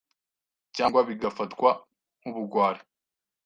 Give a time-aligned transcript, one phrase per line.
[0.75, 1.69] cyangwa bigafatwa
[2.19, 2.81] nk’ubugwari.”